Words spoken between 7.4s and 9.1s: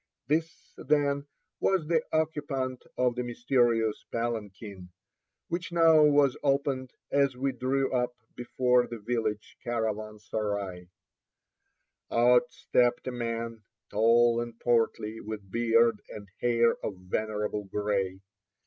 drew up before the